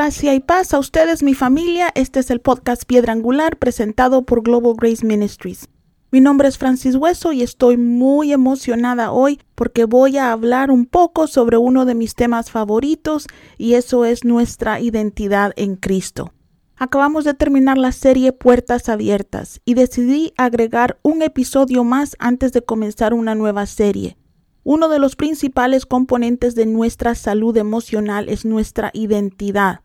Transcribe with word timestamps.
Gracias 0.00 0.34
y 0.34 0.40
paz 0.40 0.72
a 0.72 0.78
ustedes, 0.78 1.22
mi 1.22 1.34
familia. 1.34 1.92
Este 1.94 2.20
es 2.20 2.30
el 2.30 2.40
podcast 2.40 2.84
Piedra 2.84 3.12
Angular 3.12 3.58
presentado 3.58 4.22
por 4.22 4.42
Global 4.42 4.74
Grace 4.76 5.04
Ministries. 5.04 5.68
Mi 6.12 6.20
nombre 6.20 6.48
es 6.48 6.58
Francis 6.58 6.96
Hueso 6.96 7.32
y 7.32 7.42
estoy 7.42 7.76
muy 7.76 8.32
emocionada 8.32 9.12
hoy 9.12 9.38
porque 9.54 9.84
voy 9.84 10.18
a 10.18 10.32
hablar 10.32 10.72
un 10.72 10.86
poco 10.86 11.28
sobre 11.28 11.56
uno 11.56 11.84
de 11.84 11.94
mis 11.94 12.16
temas 12.16 12.50
favoritos 12.50 13.28
y 13.58 13.74
eso 13.74 14.04
es 14.04 14.24
nuestra 14.24 14.80
identidad 14.80 15.52
en 15.54 15.76
Cristo. 15.76 16.32
Acabamos 16.76 17.22
de 17.22 17.34
terminar 17.34 17.78
la 17.78 17.92
serie 17.92 18.32
Puertas 18.32 18.88
Abiertas 18.88 19.60
y 19.64 19.74
decidí 19.74 20.32
agregar 20.36 20.98
un 21.02 21.22
episodio 21.22 21.84
más 21.84 22.16
antes 22.18 22.52
de 22.52 22.62
comenzar 22.62 23.14
una 23.14 23.36
nueva 23.36 23.66
serie. 23.66 24.16
Uno 24.64 24.88
de 24.88 24.98
los 24.98 25.14
principales 25.14 25.86
componentes 25.86 26.56
de 26.56 26.66
nuestra 26.66 27.14
salud 27.14 27.56
emocional 27.56 28.28
es 28.28 28.44
nuestra 28.44 28.90
identidad. 28.94 29.82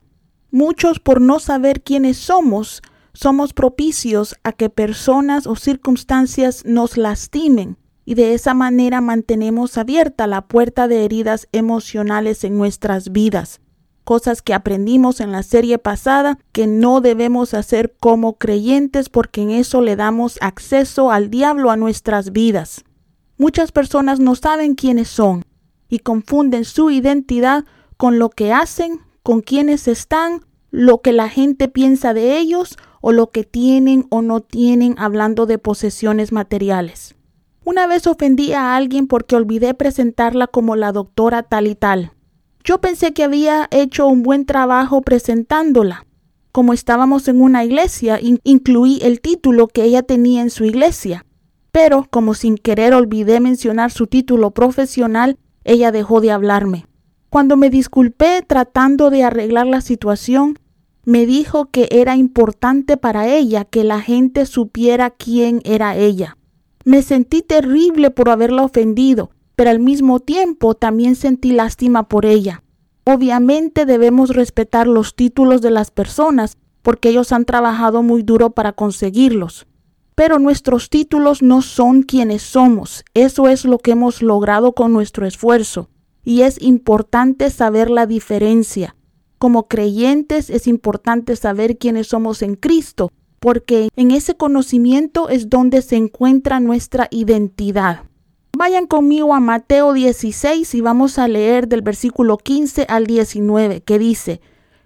Muchos 0.50 1.00
por 1.00 1.22
no 1.22 1.40
saber 1.40 1.84
quiénes 1.84 2.18
somos, 2.18 2.82
somos 3.16 3.54
propicios 3.54 4.36
a 4.44 4.52
que 4.52 4.70
personas 4.70 5.48
o 5.48 5.56
circunstancias 5.56 6.64
nos 6.66 6.98
lastimen 6.98 7.78
y 8.06 8.14
de 8.14 8.36
esa 8.36 8.54
manera 8.54 9.02
mantenemos 9.02 9.78
abierta 9.78 10.28
la 10.28 10.48
puerta 10.48 10.88
de 10.88 11.06
heridas 11.06 11.48
emocionales 11.52 12.44
en 12.44 12.58
nuestras 12.58 13.12
vidas. 13.12 13.62
Cosas 14.04 14.44
que 14.44 14.54
aprendimos 14.54 15.20
en 15.22 15.32
la 15.32 15.42
serie 15.42 15.80
pasada 15.80 16.38
que 16.52 16.68
no 16.68 17.02
debemos 17.02 17.56
hacer 17.56 17.96
como 18.00 18.38
creyentes 18.38 19.10
porque 19.10 19.42
en 19.42 19.50
eso 19.50 19.82
le 19.82 19.96
damos 19.96 20.38
acceso 20.42 21.10
al 21.10 21.32
diablo 21.32 21.72
a 21.72 21.78
nuestras 21.78 22.32
vidas. 22.32 22.84
Muchas 23.38 23.72
personas 23.72 24.20
no 24.20 24.36
saben 24.36 24.76
quiénes 24.76 25.08
son 25.08 25.44
y 25.90 26.00
confunden 26.00 26.66
su 26.66 26.92
identidad 26.92 27.66
con 27.98 28.20
lo 28.20 28.30
que 28.30 28.54
hacen 28.54 29.00
con 29.24 29.42
quienes 29.42 29.88
están, 29.88 30.42
lo 30.70 31.02
que 31.02 31.12
la 31.12 31.30
gente 31.30 31.68
piensa 31.68 32.14
de 32.14 32.38
ellos 32.38 32.78
o 33.08 33.12
lo 33.12 33.30
que 33.30 33.44
tienen 33.44 34.08
o 34.10 34.24
no 34.24 34.42
tienen 34.42 34.96
hablando 34.98 35.46
de 35.46 35.60
posesiones 35.60 36.32
materiales. 36.32 37.14
Una 37.64 37.86
vez 37.86 38.08
ofendí 38.08 38.54
a 38.54 38.76
alguien 38.76 39.06
porque 39.06 39.36
olvidé 39.36 39.76
presentarla 39.76 40.48
como 40.48 40.76
la 40.76 40.92
doctora 40.92 41.44
tal 41.44 41.68
y 41.68 41.76
tal. 41.76 42.14
Yo 42.64 42.82
pensé 42.82 43.14
que 43.14 43.24
había 43.24 43.68
hecho 43.70 44.08
un 44.08 44.24
buen 44.24 44.48
trabajo 44.48 45.04
presentándola. 45.04 46.08
Como 46.52 46.74
estábamos 46.74 47.28
en 47.28 47.42
una 47.42 47.64
iglesia, 47.64 48.20
incluí 48.44 48.98
el 49.04 49.22
título 49.22 49.68
que 49.68 49.84
ella 49.84 50.02
tenía 50.02 50.42
en 50.42 50.50
su 50.50 50.66
iglesia. 50.66 51.28
Pero 51.72 52.08
como 52.10 52.34
sin 52.34 52.58
querer 52.58 52.96
olvidé 52.96 53.40
mencionar 53.40 53.92
su 53.92 54.08
título 54.08 54.50
profesional, 54.50 55.38
ella 55.64 55.92
dejó 55.92 56.22
de 56.22 56.32
hablarme. 56.32 56.88
Cuando 57.30 57.56
me 57.56 57.70
disculpé 57.70 58.42
tratando 58.42 59.12
de 59.12 59.24
arreglar 59.24 59.68
la 59.68 59.82
situación, 59.82 60.58
me 61.06 61.26
dijo 61.26 61.70
que 61.72 61.88
era 61.92 62.18
importante 62.18 62.98
para 62.98 63.28
ella 63.28 63.64
que 63.64 63.84
la 63.84 64.02
gente 64.02 64.46
supiera 64.46 65.12
quién 65.12 65.62
era 65.64 65.96
ella. 65.96 66.38
Me 66.84 67.02
sentí 67.02 67.42
terrible 67.42 68.12
por 68.12 68.30
haberla 68.30 68.64
ofendido, 68.64 69.32
pero 69.56 69.70
al 69.70 69.80
mismo 69.80 70.20
tiempo 70.20 70.74
también 70.76 71.16
sentí 71.16 71.52
lástima 71.52 72.10
por 72.10 72.26
ella. 72.26 72.64
Obviamente 73.06 73.86
debemos 73.86 74.30
respetar 74.32 74.88
los 74.88 75.16
títulos 75.16 75.62
de 75.62 75.72
las 75.72 75.92
personas 75.92 76.58
porque 76.82 77.10
ellos 77.10 77.32
han 77.32 77.46
trabajado 77.46 78.04
muy 78.04 78.24
duro 78.24 78.52
para 78.52 78.74
conseguirlos. 78.74 79.68
Pero 80.16 80.40
nuestros 80.40 80.90
títulos 80.90 81.42
no 81.42 81.62
son 81.62 82.04
quienes 82.04 82.42
somos, 82.42 83.04
eso 83.14 83.48
es 83.48 83.66
lo 83.66 83.80
que 83.80 83.92
hemos 83.92 84.22
logrado 84.22 84.74
con 84.74 84.94
nuestro 84.94 85.26
esfuerzo 85.26 85.90
y 86.24 86.42
es 86.42 86.62
importante 86.62 87.50
saber 87.52 87.90
la 87.90 88.08
diferencia. 88.08 88.96
Como 89.46 89.68
creyentes 89.68 90.50
es 90.50 90.66
importante 90.66 91.36
saber 91.36 91.78
quiénes 91.78 92.08
somos 92.08 92.42
en 92.42 92.56
Cristo, 92.56 93.12
porque 93.40 93.90
en 93.96 94.10
ese 94.10 94.36
conocimiento 94.36 95.30
es 95.30 95.52
donde 95.52 95.84
se 95.84 95.98
encuentra 95.98 96.60
nuestra 96.60 97.08
identidad. 97.12 98.06
Vayan 98.58 98.88
conmigo 98.88 99.36
a 99.36 99.40
Mateo 99.40 99.94
16 99.94 100.74
y 100.74 100.82
vamos 100.82 101.20
a 101.20 101.28
leer 101.28 101.68
del 101.68 101.84
versículo 101.84 102.40
15 102.40 102.88
al 102.90 103.06
19, 103.06 103.82
que 103.82 104.00
dice, 104.00 104.42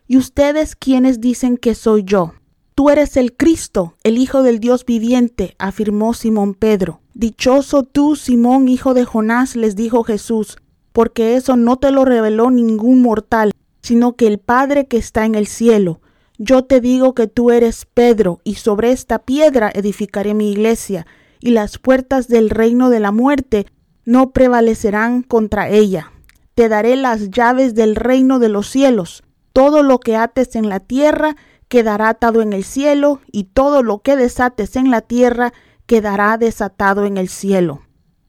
¿Y 0.09 0.18
ustedes 0.18 0.75
quiénes 0.75 1.22
dicen 1.22 1.56
que 1.56 1.74
soy 1.74 2.03
yo? 2.03 2.34
Tú 2.75 2.90
eres 2.90 3.16
el 3.16 3.38
Cristo, 3.38 3.96
el 4.03 4.18
Hijo 4.18 4.44
del 4.44 4.59
Dios 4.59 4.84
viviente, 4.86 5.56
afirmó 5.58 6.14
Simón 6.14 6.53
Pedro. 6.53 7.00
Dichoso 7.14 7.84
tú, 7.84 8.18
Simón, 8.18 8.68
hijo 8.68 8.94
de 8.94 9.06
Jonás, 9.06 9.56
les 9.56 9.78
dijo 9.78 10.03
Jesús, 10.03 10.58
porque 10.92 11.38
eso 11.38 11.56
no 11.56 11.78
te 11.78 11.92
lo 11.92 12.03
reveló 12.03 12.52
ningún 12.52 13.02
mortal, 13.02 13.53
sino 13.81 14.16
que 14.16 14.28
el 14.28 14.40
Padre 14.40 14.88
que 14.88 14.97
está 14.97 15.25
en 15.25 15.35
el 15.35 15.47
cielo. 15.47 16.01
Yo 16.38 16.63
te 16.63 16.79
digo 16.81 17.13
que 17.13 17.28
tú 17.28 17.51
eres 17.51 17.85
Pedro, 17.85 18.40
y 18.44 18.56
sobre 18.56 18.91
esta 18.91 19.19
piedra 19.19 19.72
edificaré 19.73 20.34
mi 20.34 20.51
iglesia, 20.51 21.06
y 21.40 21.51
las 21.51 21.78
puertas 21.78 22.28
del 22.28 22.50
reino 22.50 22.89
de 22.89 23.00
la 23.00 23.12
muerte 23.12 23.66
no 24.06 24.31
prevalecerán 24.31 25.23
contra 25.23 25.69
ella. 25.69 26.12
Te 26.56 26.69
daré 26.69 26.95
las 26.95 27.29
llaves 27.29 27.75
del 27.75 27.95
reino 27.95 28.39
de 28.39 28.50
los 28.50 28.68
cielos. 28.68 29.23
Todo 29.53 29.84
lo 29.84 30.00
que 30.00 30.16
ates 30.16 30.56
en 30.56 30.69
la 30.69 30.79
tierra 30.79 31.35
quedará 31.68 32.09
atado 32.09 32.41
en 32.41 32.53
el 32.53 32.63
cielo, 32.63 33.22
y 33.31 33.45
todo 33.45 33.84
lo 33.84 34.00
que 34.00 34.16
desates 34.16 34.75
en 34.75 34.91
la 34.91 35.01
tierra 35.01 35.53
quedará 35.85 36.38
desatado 36.38 37.06
en 37.06 37.18
el 37.18 37.29
cielo. 37.29 37.81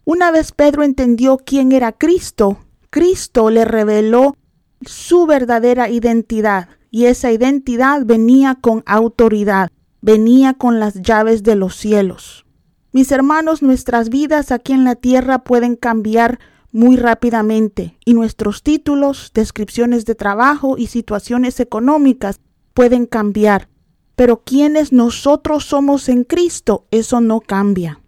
Una 0.05 0.31
vez 0.31 0.53
Pedro 0.53 0.83
entendió 0.83 1.39
quién 1.39 1.73
era 1.73 1.93
Cristo, 1.93 2.59
Cristo 2.91 3.51
le 3.51 3.65
reveló 3.65 4.35
su 4.83 5.27
verdadera 5.27 5.89
identidad 5.89 6.69
y 6.91 7.07
esa 7.07 7.31
identidad 7.31 8.05
venía 8.05 8.57
con 8.61 8.83
autoridad, 8.87 9.71
venía 10.01 10.55
con 10.55 10.81
las 10.81 11.03
llaves 11.03 11.43
de 11.43 11.55
los 11.57 11.77
cielos. 11.77 12.47
Mis 12.93 13.13
hermanos, 13.13 13.63
nuestras 13.63 14.09
vidas 14.09 14.51
aquí 14.51 14.73
en 14.73 14.85
la 14.85 14.97
tierra 14.97 15.45
pueden 15.45 15.77
cambiar 15.77 16.41
muy 16.73 16.97
rápidamente 16.97 17.97
y 18.05 18.15
nuestros 18.15 18.63
títulos, 18.63 19.31
descripciones 19.35 20.05
de 20.07 20.15
trabajo 20.15 20.77
y 20.77 20.87
situaciones 20.87 21.61
económicas 21.61 22.41
pueden 22.75 23.07
cambiar. 23.07 23.69
Pero 24.17 24.43
quienes 24.43 24.93
nosotros 24.93 25.65
somos 25.65 26.09
en 26.09 26.25
Cristo, 26.25 26.87
eso 26.91 27.21
no 27.21 27.41
cambia. 27.41 28.01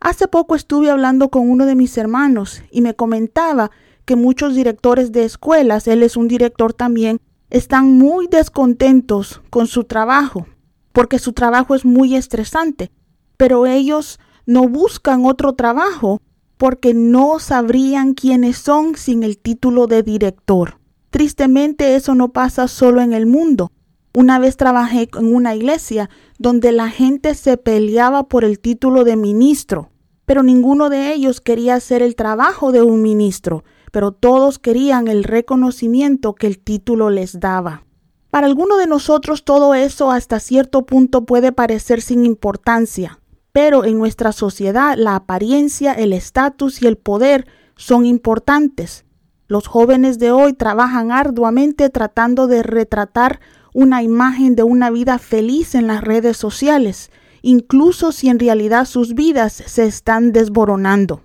Hace 0.00 0.26
poco 0.26 0.56
estuve 0.56 0.90
hablando 0.90 1.28
con 1.28 1.48
uno 1.48 1.66
de 1.66 1.76
mis 1.76 1.96
hermanos 1.96 2.62
y 2.70 2.80
me 2.80 2.94
comentaba 2.94 3.70
que 4.12 4.16
muchos 4.16 4.54
directores 4.54 5.10
de 5.10 5.24
escuelas, 5.24 5.88
él 5.88 6.02
es 6.02 6.18
un 6.18 6.28
director 6.28 6.74
también, 6.74 7.18
están 7.48 7.96
muy 7.96 8.26
descontentos 8.26 9.40
con 9.48 9.66
su 9.66 9.84
trabajo, 9.84 10.46
porque 10.92 11.18
su 11.18 11.32
trabajo 11.32 11.74
es 11.74 11.86
muy 11.86 12.14
estresante, 12.14 12.92
pero 13.38 13.64
ellos 13.64 14.20
no 14.44 14.68
buscan 14.68 15.24
otro 15.24 15.54
trabajo 15.54 16.20
porque 16.58 16.92
no 16.92 17.38
sabrían 17.38 18.12
quiénes 18.12 18.58
son 18.58 18.96
sin 18.96 19.22
el 19.22 19.38
título 19.38 19.86
de 19.86 20.02
director. 20.02 20.78
Tristemente 21.08 21.94
eso 21.96 22.14
no 22.14 22.32
pasa 22.34 22.68
solo 22.68 23.00
en 23.00 23.14
el 23.14 23.24
mundo. 23.24 23.72
Una 24.12 24.38
vez 24.38 24.58
trabajé 24.58 25.08
en 25.18 25.34
una 25.34 25.54
iglesia 25.54 26.10
donde 26.38 26.70
la 26.70 26.90
gente 26.90 27.34
se 27.34 27.56
peleaba 27.56 28.24
por 28.24 28.44
el 28.44 28.60
título 28.60 29.04
de 29.04 29.16
ministro 29.16 29.88
pero 30.32 30.42
ninguno 30.42 30.88
de 30.88 31.12
ellos 31.12 31.40
quería 31.40 31.74
hacer 31.74 32.02
el 32.02 32.14
trabajo 32.14 32.72
de 32.72 32.82
un 32.82 33.02
ministro, 33.02 33.64
pero 33.92 34.10
todos 34.10 34.58
querían 34.58 35.06
el 35.06 35.22
reconocimiento 35.22 36.34
que 36.34 36.48
el 36.48 36.58
título 36.58 37.10
les 37.10 37.38
daba. 37.38 37.84
Para 38.30 38.46
alguno 38.46 38.78
de 38.78 38.86
nosotros 38.86 39.44
todo 39.44 39.74
eso 39.74 40.10
hasta 40.10 40.40
cierto 40.40 40.86
punto 40.86 41.26
puede 41.26 41.52
parecer 41.52 42.00
sin 42.00 42.24
importancia, 42.24 43.20
pero 43.52 43.84
en 43.84 43.98
nuestra 43.98 44.32
sociedad 44.32 44.96
la 44.96 45.14
apariencia, 45.14 45.92
el 45.92 46.14
estatus 46.14 46.82
y 46.82 46.86
el 46.86 46.96
poder 46.96 47.46
son 47.76 48.06
importantes. 48.06 49.04
Los 49.46 49.66
jóvenes 49.66 50.18
de 50.18 50.30
hoy 50.30 50.54
trabajan 50.54 51.12
arduamente 51.12 51.90
tratando 51.90 52.46
de 52.46 52.62
retratar 52.62 53.40
una 53.74 54.02
imagen 54.02 54.56
de 54.56 54.62
una 54.62 54.90
vida 54.90 55.18
feliz 55.18 55.74
en 55.74 55.86
las 55.86 56.00
redes 56.00 56.38
sociales, 56.38 57.10
incluso 57.42 58.12
si 58.12 58.30
en 58.30 58.38
realidad 58.38 58.86
sus 58.86 59.14
vidas 59.14 59.52
se 59.52 59.84
están 59.84 60.32
desboronando. 60.32 61.20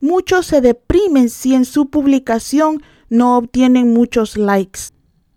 Muchos 0.00 0.46
se 0.46 0.60
deprimen 0.60 1.28
si 1.28 1.54
en 1.54 1.64
su 1.64 1.90
publicación 1.90 2.82
no 3.10 3.36
obtienen 3.36 3.92
muchos 3.92 4.36
likes. 4.36 4.80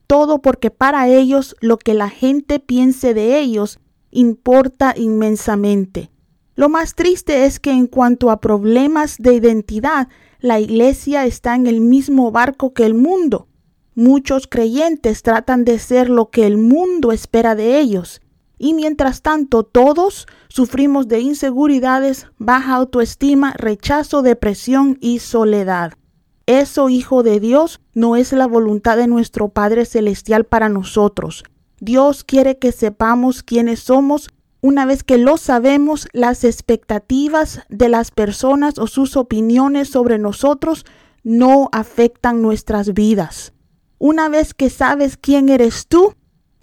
Todo 0.08 0.42
porque 0.42 0.72
para 0.72 1.10
ellos 1.10 1.56
lo 1.60 1.78
que 1.78 1.94
la 1.94 2.10
gente 2.10 2.60
piense 2.60 3.14
de 3.14 3.40
ellos 3.40 3.80
importa 4.12 4.94
inmensamente. 4.96 6.12
Lo 6.56 6.70
más 6.70 6.96
triste 6.96 7.46
es 7.46 7.60
que 7.60 7.72
en 7.72 7.88
cuanto 7.88 8.30
a 8.30 8.40
problemas 8.40 9.18
de 9.18 9.34
identidad, 9.34 10.08
la 10.40 10.60
iglesia 10.60 11.26
está 11.26 11.56
en 11.56 11.68
el 11.68 11.82
mismo 11.82 12.32
barco 12.32 12.74
que 12.74 12.86
el 12.86 12.94
mundo. 12.94 13.48
Muchos 13.96 14.48
creyentes 14.48 15.24
tratan 15.24 15.66
de 15.66 15.80
ser 15.80 16.10
lo 16.10 16.30
que 16.30 16.46
el 16.46 16.58
mundo 16.58 17.12
espera 17.12 17.56
de 17.56 17.80
ellos. 17.80 18.22
Y 18.64 18.74
mientras 18.74 19.22
tanto 19.22 19.64
todos 19.64 20.26
sufrimos 20.48 21.10
de 21.10 21.20
inseguridades, 21.20 22.28
baja 22.38 22.76
autoestima, 22.76 23.52
rechazo, 23.58 24.22
depresión 24.22 24.98
y 25.02 25.20
soledad. 25.20 25.96
Eso, 26.46 26.88
hijo 26.88 27.24
de 27.24 27.42
Dios, 27.42 27.82
no 27.94 28.16
es 28.16 28.32
la 28.32 28.48
voluntad 28.48 28.96
de 28.96 29.08
nuestro 29.08 29.50
Padre 29.50 29.84
Celestial 29.84 30.46
para 30.46 30.70
nosotros. 30.70 31.44
Dios 31.82 32.24
quiere 32.24 32.58
que 32.58 32.72
sepamos 32.72 33.44
quiénes 33.44 33.82
somos. 33.82 34.30
Una 34.62 34.86
vez 34.86 35.04
que 35.04 35.18
lo 35.18 35.36
sabemos, 35.36 36.08
las 36.14 36.46
expectativas 36.46 37.64
de 37.68 37.90
las 37.90 38.12
personas 38.12 38.80
o 38.80 38.88
sus 38.88 39.18
opiniones 39.18 39.90
sobre 39.90 40.20
nosotros 40.20 40.86
no 41.22 41.68
afectan 41.74 42.42
nuestras 42.42 42.94
vidas. 42.94 43.52
Una 44.00 44.30
vez 44.30 44.54
que 44.54 44.70
sabes 44.70 45.18
quién 45.18 45.50
eres 45.50 45.88
tú, 45.88 46.14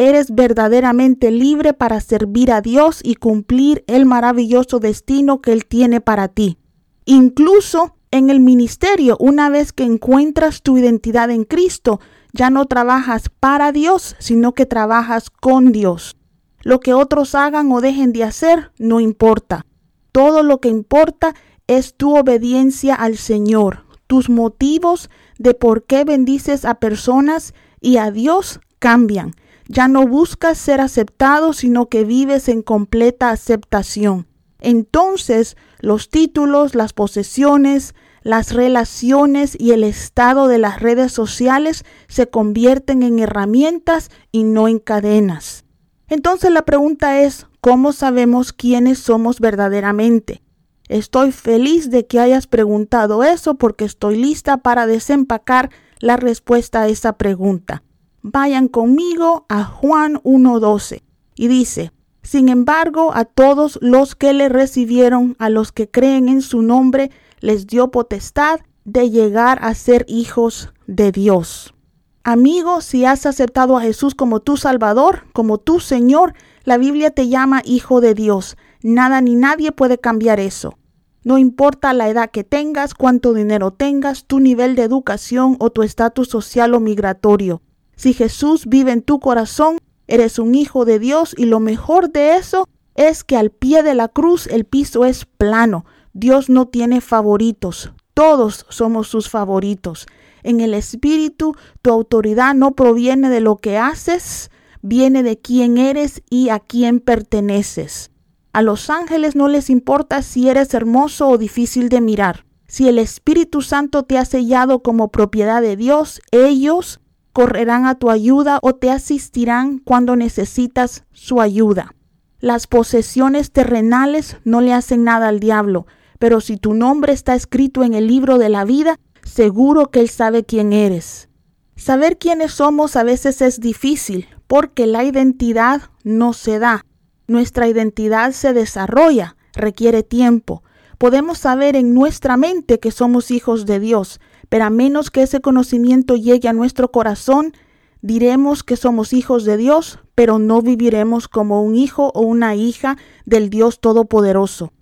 eres 0.00 0.34
verdaderamente 0.34 1.30
libre 1.30 1.74
para 1.74 2.00
servir 2.00 2.52
a 2.52 2.62
Dios 2.62 3.00
y 3.04 3.16
cumplir 3.16 3.84
el 3.86 4.06
maravilloso 4.06 4.78
destino 4.78 5.42
que 5.42 5.52
Él 5.52 5.66
tiene 5.66 6.00
para 6.00 6.28
ti. 6.28 6.56
Incluso 7.04 7.96
en 8.10 8.30
el 8.30 8.40
ministerio, 8.40 9.18
una 9.20 9.50
vez 9.50 9.74
que 9.74 9.84
encuentras 9.84 10.62
tu 10.62 10.78
identidad 10.78 11.30
en 11.30 11.44
Cristo, 11.44 12.00
ya 12.32 12.48
no 12.48 12.64
trabajas 12.64 13.28
para 13.40 13.72
Dios, 13.72 14.16
sino 14.18 14.54
que 14.54 14.64
trabajas 14.64 15.28
con 15.28 15.70
Dios. 15.70 16.16
Lo 16.62 16.80
que 16.80 16.94
otros 16.94 17.34
hagan 17.34 17.70
o 17.70 17.82
dejen 17.82 18.14
de 18.14 18.24
hacer 18.24 18.72
no 18.78 19.00
importa. 19.00 19.66
Todo 20.12 20.42
lo 20.42 20.62
que 20.62 20.70
importa 20.70 21.34
es 21.66 21.94
tu 21.94 22.16
obediencia 22.16 22.94
al 22.94 23.18
Señor, 23.18 23.84
tus 24.06 24.30
motivos 24.30 25.10
de 25.38 25.52
por 25.52 25.84
qué 25.84 26.04
bendices 26.04 26.64
a 26.64 26.76
personas 26.76 27.52
y 27.82 27.98
a 27.98 28.10
Dios 28.10 28.60
cambian. 28.78 29.32
Ya 29.72 29.86
no 29.86 30.04
buscas 30.04 30.58
ser 30.58 30.80
aceptado, 30.80 31.52
sino 31.52 31.88
que 31.88 32.02
vives 32.02 32.48
en 32.48 32.60
completa 32.60 33.30
aceptación. 33.30 34.26
Entonces 34.58 35.56
los 35.78 36.10
títulos, 36.10 36.74
las 36.74 36.92
posesiones, 36.92 37.94
las 38.24 38.52
relaciones 38.52 39.56
y 39.56 39.70
el 39.70 39.84
estado 39.84 40.48
de 40.48 40.58
las 40.58 40.80
redes 40.80 41.12
sociales 41.12 41.84
se 42.08 42.28
convierten 42.28 43.04
en 43.04 43.20
herramientas 43.20 44.10
y 44.32 44.42
no 44.42 44.66
en 44.66 44.80
cadenas. 44.80 45.64
Entonces 46.08 46.50
la 46.50 46.62
pregunta 46.62 47.20
es, 47.20 47.46
¿cómo 47.60 47.92
sabemos 47.92 48.52
quiénes 48.52 48.98
somos 48.98 49.38
verdaderamente? 49.38 50.42
Estoy 50.88 51.30
feliz 51.30 51.92
de 51.92 52.08
que 52.08 52.18
hayas 52.18 52.48
preguntado 52.48 53.22
eso 53.22 53.54
porque 53.54 53.84
estoy 53.84 54.16
lista 54.16 54.56
para 54.56 54.88
desempacar 54.88 55.70
la 56.00 56.16
respuesta 56.16 56.82
a 56.82 56.88
esa 56.88 57.12
pregunta. 57.12 57.84
Vayan 58.22 58.68
conmigo 58.68 59.46
a 59.48 59.64
Juan 59.64 60.16
1.12 60.24 61.02
y 61.36 61.48
dice, 61.48 61.92
sin 62.22 62.50
embargo, 62.50 63.12
a 63.14 63.24
todos 63.24 63.78
los 63.80 64.14
que 64.14 64.34
le 64.34 64.48
recibieron, 64.48 65.36
a 65.38 65.48
los 65.48 65.72
que 65.72 65.90
creen 65.90 66.28
en 66.28 66.42
su 66.42 66.60
nombre, 66.60 67.10
les 67.40 67.66
dio 67.66 67.90
potestad 67.90 68.60
de 68.84 69.10
llegar 69.10 69.58
a 69.62 69.74
ser 69.74 70.04
hijos 70.08 70.72
de 70.86 71.12
Dios. 71.12 71.74
Amigo, 72.22 72.82
si 72.82 73.06
has 73.06 73.24
aceptado 73.24 73.78
a 73.78 73.80
Jesús 73.80 74.14
como 74.14 74.40
tu 74.40 74.58
Salvador, 74.58 75.24
como 75.32 75.56
tu 75.56 75.80
Señor, 75.80 76.34
la 76.64 76.76
Biblia 76.76 77.10
te 77.10 77.28
llama 77.28 77.62
hijo 77.64 78.02
de 78.02 78.14
Dios. 78.14 78.58
Nada 78.82 79.22
ni 79.22 79.34
nadie 79.34 79.72
puede 79.72 79.96
cambiar 79.98 80.40
eso. 80.40 80.76
No 81.24 81.38
importa 81.38 81.94
la 81.94 82.08
edad 82.10 82.30
que 82.30 82.44
tengas, 82.44 82.94
cuánto 82.94 83.32
dinero 83.32 83.70
tengas, 83.70 84.26
tu 84.26 84.40
nivel 84.40 84.76
de 84.76 84.82
educación 84.82 85.56
o 85.58 85.70
tu 85.70 85.82
estatus 85.82 86.28
social 86.28 86.74
o 86.74 86.80
migratorio. 86.80 87.62
Si 88.00 88.14
Jesús 88.14 88.66
vive 88.66 88.92
en 88.92 89.02
tu 89.02 89.20
corazón, 89.20 89.76
Eres 90.10 90.40
un 90.40 90.56
hijo 90.56 90.84
de 90.84 90.98
Dios 90.98 91.36
y 91.38 91.44
lo 91.44 91.60
mejor 91.60 92.10
de 92.10 92.34
eso 92.34 92.68
es 92.96 93.22
que 93.22 93.36
al 93.36 93.50
pie 93.50 93.84
de 93.84 93.94
la 93.94 94.08
cruz 94.08 94.48
el 94.48 94.64
piso 94.64 95.04
es 95.04 95.24
plano. 95.24 95.84
Dios 96.14 96.50
no 96.50 96.66
tiene 96.66 97.00
favoritos. 97.00 97.92
Todos 98.12 98.66
somos 98.70 99.06
sus 99.06 99.30
favoritos. 99.30 100.08
En 100.42 100.60
el 100.60 100.74
Espíritu, 100.74 101.54
tu 101.80 101.92
autoridad 101.92 102.54
no 102.56 102.72
proviene 102.72 103.30
de 103.30 103.40
lo 103.40 103.58
que 103.58 103.78
haces, 103.78 104.50
viene 104.82 105.22
de 105.22 105.38
quién 105.38 105.78
eres 105.78 106.22
y 106.28 106.48
a 106.48 106.58
quién 106.58 106.98
perteneces. 106.98 108.10
A 108.52 108.62
los 108.62 108.90
ángeles 108.90 109.36
no 109.36 109.46
les 109.46 109.70
importa 109.70 110.22
si 110.22 110.48
eres 110.48 110.74
hermoso 110.74 111.28
o 111.28 111.38
difícil 111.38 111.88
de 111.88 112.00
mirar. 112.00 112.46
Si 112.66 112.88
el 112.88 112.98
Espíritu 112.98 113.62
Santo 113.62 114.02
te 114.02 114.18
ha 114.18 114.24
sellado 114.24 114.82
como 114.82 115.12
propiedad 115.12 115.62
de 115.62 115.76
Dios, 115.76 116.20
ellos 116.32 116.98
correrán 117.32 117.86
a 117.86 117.94
tu 117.94 118.10
ayuda 118.10 118.58
o 118.62 118.74
te 118.74 118.90
asistirán 118.90 119.78
cuando 119.78 120.16
necesitas 120.16 121.04
su 121.12 121.40
ayuda. 121.40 121.94
Las 122.40 122.66
posesiones 122.66 123.52
terrenales 123.52 124.36
no 124.44 124.60
le 124.60 124.72
hacen 124.72 125.04
nada 125.04 125.28
al 125.28 125.40
diablo, 125.40 125.86
pero 126.18 126.40
si 126.40 126.56
tu 126.56 126.74
nombre 126.74 127.12
está 127.12 127.34
escrito 127.34 127.84
en 127.84 127.94
el 127.94 128.06
libro 128.06 128.38
de 128.38 128.48
la 128.48 128.64
vida, 128.64 128.98
seguro 129.22 129.90
que 129.90 130.00
él 130.00 130.08
sabe 130.08 130.44
quién 130.44 130.72
eres. 130.72 131.28
Saber 131.76 132.18
quiénes 132.18 132.52
somos 132.52 132.96
a 132.96 133.02
veces 133.02 133.40
es 133.42 133.60
difícil, 133.60 134.26
porque 134.46 134.86
la 134.86 135.04
identidad 135.04 135.82
no 136.02 136.32
se 136.32 136.58
da. 136.58 136.84
Nuestra 137.26 137.68
identidad 137.68 138.32
se 138.32 138.52
desarrolla, 138.52 139.36
requiere 139.54 140.02
tiempo. 140.02 140.62
Podemos 140.98 141.38
saber 141.38 141.76
en 141.76 141.94
nuestra 141.94 142.36
mente 142.36 142.80
que 142.80 142.90
somos 142.90 143.30
hijos 143.30 143.64
de 143.64 143.80
Dios, 143.80 144.20
pero 144.50 144.66
a 144.66 144.70
menos 144.70 145.10
que 145.10 145.22
ese 145.22 145.40
conocimiento 145.40 146.16
llegue 146.16 146.48
a 146.48 146.52
nuestro 146.52 146.90
corazón, 146.90 147.54
diremos 148.02 148.62
que 148.62 148.76
somos 148.76 149.14
hijos 149.14 149.44
de 149.44 149.56
Dios, 149.56 150.00
pero 150.14 150.38
no 150.38 150.60
viviremos 150.60 151.28
como 151.28 151.62
un 151.62 151.76
hijo 151.76 152.10
o 152.14 152.20
una 152.20 152.54
hija 152.56 152.98
del 153.24 153.48
Dios 153.48 153.80
Todopoderoso. 153.80 154.72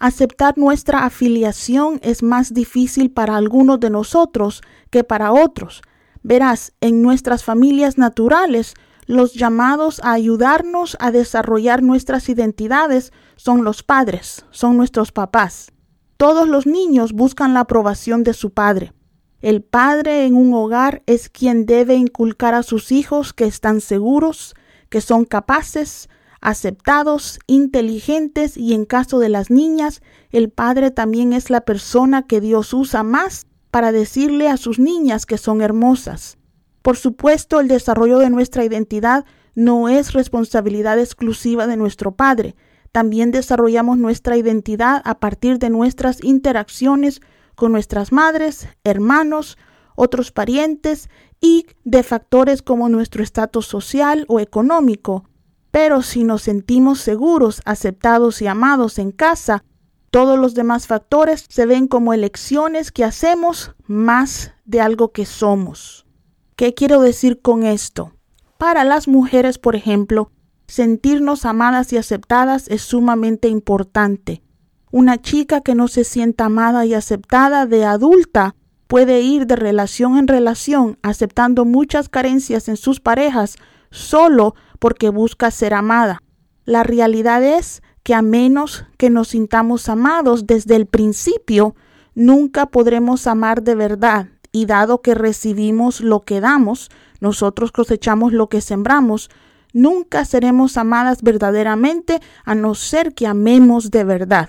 Aceptar 0.00 0.56
nuestra 0.56 1.04
afiliación 1.04 2.00
es 2.02 2.22
más 2.22 2.54
difícil 2.54 3.10
para 3.10 3.36
algunos 3.36 3.78
de 3.80 3.90
nosotros 3.90 4.62
que 4.90 5.04
para 5.04 5.32
otros. 5.32 5.82
Verás, 6.22 6.72
en 6.80 7.02
nuestras 7.02 7.44
familias 7.44 7.98
naturales, 7.98 8.74
los 9.06 9.34
llamados 9.34 10.00
a 10.04 10.12
ayudarnos 10.12 10.96
a 11.00 11.10
desarrollar 11.10 11.82
nuestras 11.82 12.28
identidades 12.28 13.12
son 13.36 13.64
los 13.64 13.82
padres, 13.82 14.46
son 14.50 14.76
nuestros 14.76 15.12
papás. 15.12 15.72
Todos 16.16 16.48
los 16.48 16.66
niños 16.66 17.12
buscan 17.12 17.52
la 17.54 17.60
aprobación 17.60 18.24
de 18.24 18.34
su 18.34 18.50
padre. 18.50 18.92
El 19.40 19.62
padre 19.62 20.24
en 20.24 20.34
un 20.34 20.52
hogar 20.52 21.02
es 21.06 21.28
quien 21.28 21.64
debe 21.64 21.94
inculcar 21.94 22.54
a 22.54 22.64
sus 22.64 22.90
hijos 22.90 23.32
que 23.32 23.44
están 23.44 23.80
seguros, 23.80 24.54
que 24.88 25.00
son 25.00 25.24
capaces, 25.24 26.08
aceptados, 26.40 27.38
inteligentes 27.46 28.56
y 28.56 28.74
en 28.74 28.84
caso 28.84 29.20
de 29.20 29.28
las 29.28 29.50
niñas, 29.50 30.02
el 30.30 30.50
padre 30.50 30.90
también 30.90 31.32
es 31.32 31.50
la 31.50 31.60
persona 31.62 32.26
que 32.26 32.40
Dios 32.40 32.72
usa 32.72 33.02
más 33.02 33.46
para 33.70 33.92
decirle 33.92 34.48
a 34.48 34.56
sus 34.56 34.78
niñas 34.78 35.24
que 35.24 35.38
son 35.38 35.62
hermosas. 35.62 36.38
Por 36.82 36.96
supuesto, 36.96 37.60
el 37.60 37.68
desarrollo 37.68 38.18
de 38.18 38.30
nuestra 38.30 38.64
identidad 38.64 39.24
no 39.54 39.88
es 39.88 40.12
responsabilidad 40.12 40.98
exclusiva 40.98 41.66
de 41.66 41.76
nuestro 41.76 42.12
padre. 42.12 42.56
También 42.92 43.30
desarrollamos 43.30 43.98
nuestra 43.98 44.36
identidad 44.36 45.02
a 45.04 45.18
partir 45.18 45.58
de 45.58 45.70
nuestras 45.70 46.22
interacciones 46.24 47.20
con 47.58 47.72
nuestras 47.72 48.12
madres, 48.12 48.68
hermanos, 48.84 49.58
otros 49.96 50.30
parientes 50.30 51.10
y 51.40 51.66
de 51.82 52.04
factores 52.04 52.62
como 52.62 52.88
nuestro 52.88 53.24
estatus 53.24 53.66
social 53.66 54.24
o 54.28 54.38
económico. 54.38 55.24
Pero 55.72 56.02
si 56.02 56.22
nos 56.22 56.42
sentimos 56.42 57.00
seguros, 57.00 57.60
aceptados 57.64 58.40
y 58.42 58.46
amados 58.46 59.00
en 59.00 59.10
casa, 59.10 59.64
todos 60.12 60.38
los 60.38 60.54
demás 60.54 60.86
factores 60.86 61.46
se 61.48 61.66
ven 61.66 61.88
como 61.88 62.14
elecciones 62.14 62.92
que 62.92 63.02
hacemos 63.02 63.74
más 63.88 64.54
de 64.64 64.80
algo 64.80 65.10
que 65.10 65.26
somos. 65.26 66.06
¿Qué 66.54 66.74
quiero 66.74 67.00
decir 67.00 67.42
con 67.42 67.64
esto? 67.64 68.12
Para 68.56 68.84
las 68.84 69.08
mujeres, 69.08 69.58
por 69.58 69.74
ejemplo, 69.74 70.30
sentirnos 70.68 71.44
amadas 71.44 71.92
y 71.92 71.96
aceptadas 71.96 72.68
es 72.68 72.82
sumamente 72.82 73.48
importante. 73.48 74.42
Una 74.90 75.20
chica 75.20 75.60
que 75.60 75.74
no 75.74 75.88
se 75.88 76.04
sienta 76.04 76.46
amada 76.46 76.86
y 76.86 76.94
aceptada 76.94 77.66
de 77.66 77.84
adulta 77.84 78.54
puede 78.86 79.20
ir 79.20 79.46
de 79.46 79.56
relación 79.56 80.16
en 80.16 80.28
relación 80.28 80.98
aceptando 81.02 81.64
muchas 81.64 82.08
carencias 82.08 82.68
en 82.68 82.76
sus 82.76 83.00
parejas 83.00 83.56
solo 83.90 84.54
porque 84.78 85.10
busca 85.10 85.50
ser 85.50 85.74
amada. 85.74 86.22
La 86.64 86.82
realidad 86.82 87.42
es 87.42 87.82
que 88.02 88.14
a 88.14 88.22
menos 88.22 88.86
que 88.96 89.10
nos 89.10 89.28
sintamos 89.28 89.88
amados 89.90 90.46
desde 90.46 90.76
el 90.76 90.86
principio, 90.86 91.74
nunca 92.14 92.66
podremos 92.66 93.26
amar 93.26 93.62
de 93.62 93.74
verdad. 93.74 94.28
Y 94.50 94.64
dado 94.64 95.02
que 95.02 95.14
recibimos 95.14 96.00
lo 96.00 96.20
que 96.20 96.40
damos, 96.40 96.90
nosotros 97.20 97.70
cosechamos 97.70 98.32
lo 98.32 98.48
que 98.48 98.62
sembramos, 98.62 99.28
nunca 99.74 100.24
seremos 100.24 100.78
amadas 100.78 101.22
verdaderamente 101.22 102.20
a 102.44 102.54
no 102.54 102.74
ser 102.74 103.12
que 103.12 103.26
amemos 103.26 103.90
de 103.90 104.04
verdad. 104.04 104.48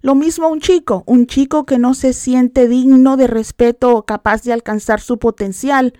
Lo 0.00 0.14
mismo 0.14 0.48
un 0.48 0.60
chico, 0.60 1.02
un 1.06 1.26
chico 1.26 1.66
que 1.66 1.78
no 1.78 1.92
se 1.92 2.12
siente 2.12 2.68
digno 2.68 3.16
de 3.16 3.26
respeto 3.26 3.96
o 3.96 4.04
capaz 4.04 4.42
de 4.44 4.52
alcanzar 4.52 5.00
su 5.00 5.18
potencial, 5.18 5.92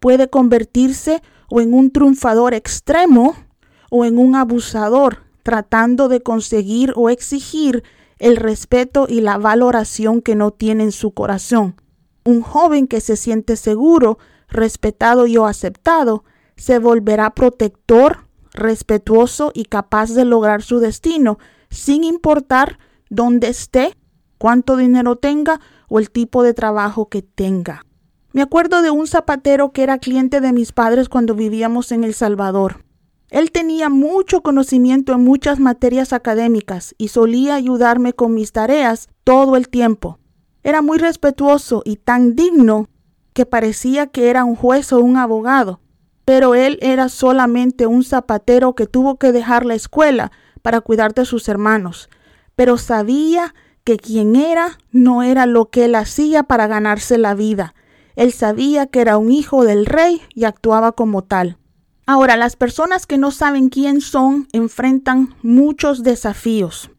puede 0.00 0.30
convertirse 0.30 1.22
o 1.50 1.60
en 1.60 1.74
un 1.74 1.90
triunfador 1.90 2.54
extremo 2.54 3.36
o 3.90 4.06
en 4.06 4.18
un 4.18 4.36
abusador 4.36 5.18
tratando 5.42 6.08
de 6.08 6.22
conseguir 6.22 6.94
o 6.96 7.10
exigir 7.10 7.82
el 8.18 8.36
respeto 8.36 9.06
y 9.08 9.20
la 9.20 9.36
valoración 9.36 10.22
que 10.22 10.34
no 10.34 10.52
tiene 10.52 10.84
en 10.84 10.92
su 10.92 11.12
corazón. 11.12 11.74
Un 12.24 12.40
joven 12.40 12.86
que 12.86 13.00
se 13.00 13.16
siente 13.16 13.56
seguro, 13.56 14.18
respetado 14.48 15.26
y 15.26 15.36
o 15.36 15.46
aceptado, 15.46 16.24
se 16.56 16.78
volverá 16.78 17.34
protector, 17.34 18.28
respetuoso 18.54 19.50
y 19.54 19.64
capaz 19.64 20.10
de 20.14 20.24
lograr 20.24 20.62
su 20.62 20.78
destino, 20.78 21.38
sin 21.68 22.04
importar 22.04 22.78
dónde 23.12 23.48
esté, 23.48 23.94
cuánto 24.38 24.76
dinero 24.76 25.16
tenga 25.16 25.60
o 25.88 25.98
el 25.98 26.10
tipo 26.10 26.42
de 26.42 26.54
trabajo 26.54 27.10
que 27.10 27.20
tenga. 27.20 27.84
Me 28.32 28.40
acuerdo 28.40 28.80
de 28.80 28.90
un 28.90 29.06
zapatero 29.06 29.72
que 29.72 29.82
era 29.82 29.98
cliente 29.98 30.40
de 30.40 30.54
mis 30.54 30.72
padres 30.72 31.10
cuando 31.10 31.34
vivíamos 31.34 31.92
en 31.92 32.04
El 32.04 32.14
Salvador. 32.14 32.84
Él 33.28 33.52
tenía 33.52 33.90
mucho 33.90 34.42
conocimiento 34.42 35.12
en 35.12 35.22
muchas 35.22 35.60
materias 35.60 36.14
académicas 36.14 36.94
y 36.96 37.08
solía 37.08 37.54
ayudarme 37.54 38.14
con 38.14 38.32
mis 38.32 38.52
tareas 38.52 39.08
todo 39.24 39.56
el 39.56 39.68
tiempo. 39.68 40.18
Era 40.62 40.80
muy 40.80 40.96
respetuoso 40.96 41.82
y 41.84 41.96
tan 41.96 42.34
digno 42.34 42.88
que 43.34 43.44
parecía 43.44 44.06
que 44.06 44.30
era 44.30 44.44
un 44.44 44.56
juez 44.56 44.90
o 44.92 45.00
un 45.00 45.18
abogado, 45.18 45.80
pero 46.24 46.54
él 46.54 46.78
era 46.80 47.10
solamente 47.10 47.86
un 47.86 48.04
zapatero 48.04 48.74
que 48.74 48.86
tuvo 48.86 49.16
que 49.16 49.32
dejar 49.32 49.66
la 49.66 49.74
escuela 49.74 50.32
para 50.62 50.80
cuidar 50.80 51.12
de 51.12 51.26
sus 51.26 51.48
hermanos, 51.48 52.08
pero 52.54 52.78
sabía 52.78 53.54
que 53.84 53.96
quien 53.96 54.36
era 54.36 54.78
no 54.90 55.22
era 55.22 55.46
lo 55.46 55.70
que 55.70 55.86
él 55.86 55.94
hacía 55.94 56.44
para 56.44 56.66
ganarse 56.66 57.18
la 57.18 57.34
vida. 57.34 57.74
Él 58.14 58.32
sabía 58.32 58.86
que 58.86 59.00
era 59.00 59.16
un 59.16 59.30
hijo 59.30 59.64
del 59.64 59.86
rey 59.86 60.20
y 60.34 60.44
actuaba 60.44 60.92
como 60.92 61.22
tal. 61.22 61.58
Ahora, 62.06 62.36
las 62.36 62.56
personas 62.56 63.06
que 63.06 63.16
no 63.16 63.30
saben 63.30 63.68
quién 63.68 64.00
son 64.00 64.48
enfrentan 64.52 65.34
muchos 65.42 66.02
desafíos. 66.02 66.90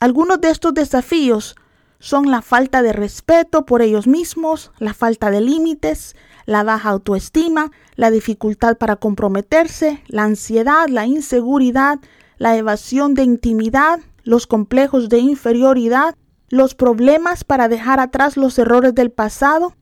Algunos 0.00 0.40
de 0.40 0.50
estos 0.50 0.74
desafíos 0.74 1.56
son 1.98 2.30
la 2.30 2.40
falta 2.40 2.82
de 2.82 2.92
respeto 2.92 3.66
por 3.66 3.82
ellos 3.82 4.06
mismos, 4.06 4.70
la 4.78 4.94
falta 4.94 5.30
de 5.30 5.40
límites, 5.40 6.16
la 6.46 6.62
baja 6.62 6.90
autoestima, 6.90 7.70
la 7.96 8.10
dificultad 8.10 8.76
para 8.76 8.96
comprometerse, 8.96 10.02
la 10.08 10.24
ansiedad, 10.24 10.88
la 10.88 11.06
inseguridad, 11.06 11.98
la 12.38 12.56
evasión 12.56 13.14
de 13.14 13.22
intimidad, 13.22 14.00
los 14.22 14.46
complejos 14.46 15.08
de 15.08 15.18
inferioridad, 15.18 16.14
los 16.48 16.74
problemas 16.74 17.44
para 17.44 17.68
dejar 17.68 18.00
atrás 18.00 18.36
los 18.36 18.58
errores 18.58 18.94
del 18.94 19.10
pasado, 19.10 19.74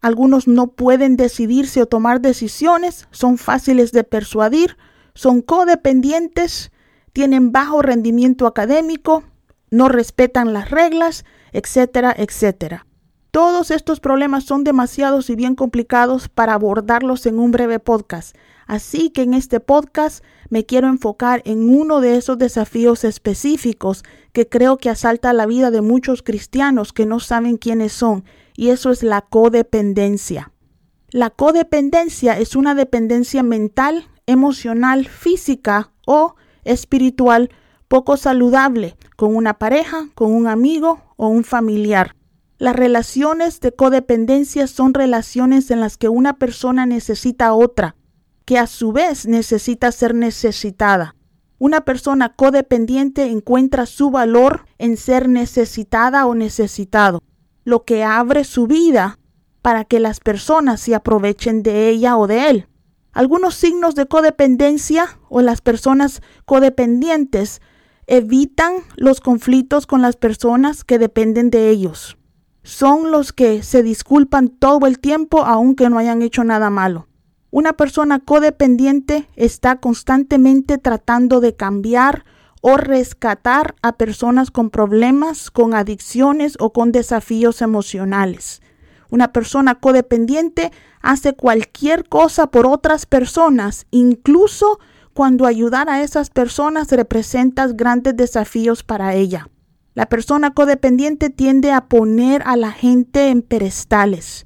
algunos 0.00 0.46
no 0.46 0.68
pueden 0.68 1.16
decidirse 1.16 1.82
o 1.82 1.86
tomar 1.86 2.20
decisiones, 2.20 3.08
son 3.10 3.38
fáciles 3.38 3.92
de 3.92 4.04
persuadir, 4.04 4.76
son 5.14 5.40
codependientes, 5.42 6.70
tienen 7.12 7.50
bajo 7.50 7.82
rendimiento 7.82 8.46
académico, 8.46 9.24
no 9.70 9.88
respetan 9.88 10.52
las 10.52 10.70
reglas, 10.70 11.24
etcétera, 11.52 12.14
etcétera. 12.16 12.86
Todos 13.30 13.70
estos 13.70 14.00
problemas 14.00 14.44
son 14.44 14.64
demasiados 14.64 15.28
y 15.28 15.36
bien 15.36 15.54
complicados 15.54 16.28
para 16.28 16.54
abordarlos 16.54 17.26
en 17.26 17.38
un 17.38 17.50
breve 17.50 17.78
podcast. 17.78 18.36
Así 18.66 19.10
que 19.10 19.22
en 19.22 19.34
este 19.34 19.60
podcast 19.60 20.24
me 20.50 20.66
quiero 20.66 20.88
enfocar 20.88 21.42
en 21.44 21.68
uno 21.68 22.00
de 22.00 22.16
esos 22.16 22.36
desafíos 22.38 23.04
específicos 23.04 24.02
que 24.32 24.48
creo 24.48 24.76
que 24.76 24.90
asalta 24.90 25.32
la 25.32 25.46
vida 25.46 25.70
de 25.70 25.80
muchos 25.80 26.22
cristianos 26.22 26.92
que 26.92 27.06
no 27.06 27.20
saben 27.20 27.56
quiénes 27.56 27.92
son 27.92 28.24
y 28.56 28.70
eso 28.70 28.90
es 28.90 29.02
la 29.02 29.22
codependencia. 29.22 30.52
La 31.10 31.30
codependencia 31.30 32.38
es 32.38 32.56
una 32.56 32.74
dependencia 32.74 33.42
mental, 33.42 34.08
emocional, 34.26 35.06
física 35.06 35.92
o 36.04 36.34
espiritual 36.64 37.50
poco 37.88 38.16
saludable 38.16 38.96
con 39.16 39.36
una 39.36 39.54
pareja, 39.54 40.08
con 40.14 40.32
un 40.32 40.48
amigo 40.48 41.00
o 41.16 41.28
un 41.28 41.44
familiar. 41.44 42.16
Las 42.58 42.74
relaciones 42.74 43.60
de 43.60 43.72
codependencia 43.72 44.66
son 44.66 44.94
relaciones 44.94 45.70
en 45.70 45.80
las 45.80 45.96
que 45.96 46.08
una 46.08 46.38
persona 46.38 46.86
necesita 46.86 47.46
a 47.46 47.54
otra, 47.54 47.96
que 48.46 48.58
a 48.58 48.66
su 48.66 48.92
vez 48.92 49.26
necesita 49.26 49.92
ser 49.92 50.14
necesitada. 50.14 51.14
Una 51.58 51.82
persona 51.82 52.34
codependiente 52.34 53.30
encuentra 53.30 53.84
su 53.84 54.10
valor 54.10 54.64
en 54.78 54.96
ser 54.96 55.28
necesitada 55.28 56.26
o 56.26 56.34
necesitado 56.34 57.22
lo 57.66 57.84
que 57.84 58.04
abre 58.04 58.44
su 58.44 58.68
vida 58.68 59.18
para 59.60 59.84
que 59.84 59.98
las 59.98 60.20
personas 60.20 60.80
se 60.80 60.94
aprovechen 60.94 61.64
de 61.64 61.88
ella 61.88 62.16
o 62.16 62.28
de 62.28 62.48
él. 62.48 62.68
Algunos 63.12 63.56
signos 63.56 63.96
de 63.96 64.06
codependencia 64.06 65.18
o 65.28 65.42
las 65.42 65.60
personas 65.60 66.22
codependientes 66.44 67.60
evitan 68.06 68.76
los 68.94 69.20
conflictos 69.20 69.86
con 69.86 70.00
las 70.00 70.14
personas 70.14 70.84
que 70.84 71.00
dependen 71.00 71.50
de 71.50 71.70
ellos. 71.70 72.16
Son 72.62 73.10
los 73.10 73.32
que 73.32 73.64
se 73.64 73.82
disculpan 73.82 74.48
todo 74.48 74.86
el 74.86 75.00
tiempo 75.00 75.44
aunque 75.44 75.90
no 75.90 75.98
hayan 75.98 76.22
hecho 76.22 76.44
nada 76.44 76.70
malo. 76.70 77.08
Una 77.56 77.72
persona 77.72 78.18
codependiente 78.18 79.30
está 79.34 79.76
constantemente 79.80 80.76
tratando 80.76 81.40
de 81.40 81.56
cambiar 81.56 82.26
o 82.60 82.76
rescatar 82.76 83.76
a 83.80 83.96
personas 83.96 84.50
con 84.50 84.68
problemas, 84.68 85.50
con 85.50 85.72
adicciones 85.72 86.58
o 86.60 86.74
con 86.74 86.92
desafíos 86.92 87.62
emocionales. 87.62 88.60
Una 89.08 89.32
persona 89.32 89.76
codependiente 89.76 90.70
hace 91.00 91.32
cualquier 91.32 92.06
cosa 92.10 92.48
por 92.48 92.66
otras 92.66 93.06
personas, 93.06 93.86
incluso 93.90 94.78
cuando 95.14 95.46
ayudar 95.46 95.88
a 95.88 96.02
esas 96.02 96.28
personas 96.28 96.92
representa 96.92 97.68
grandes 97.68 98.14
desafíos 98.18 98.82
para 98.82 99.14
ella. 99.14 99.48
La 99.94 100.10
persona 100.10 100.52
codependiente 100.52 101.30
tiende 101.30 101.72
a 101.72 101.86
poner 101.86 102.42
a 102.44 102.56
la 102.56 102.70
gente 102.70 103.30
en 103.30 103.40
perestales. 103.40 104.45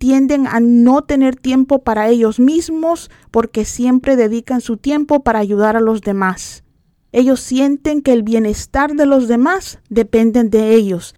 Tienden 0.00 0.46
a 0.46 0.60
no 0.60 1.02
tener 1.02 1.36
tiempo 1.36 1.80
para 1.80 2.08
ellos 2.08 2.40
mismos 2.40 3.10
porque 3.30 3.66
siempre 3.66 4.16
dedican 4.16 4.62
su 4.62 4.78
tiempo 4.78 5.22
para 5.22 5.40
ayudar 5.40 5.76
a 5.76 5.80
los 5.80 6.00
demás. 6.00 6.64
Ellos 7.12 7.40
sienten 7.40 8.00
que 8.00 8.14
el 8.14 8.22
bienestar 8.22 8.94
de 8.94 9.04
los 9.04 9.28
demás 9.28 9.78
dependen 9.90 10.48
de 10.48 10.72
ellos. 10.72 11.16